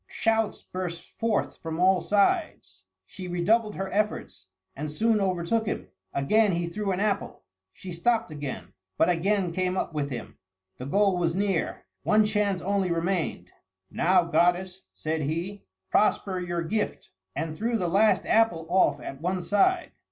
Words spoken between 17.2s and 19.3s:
and threw the last apple off at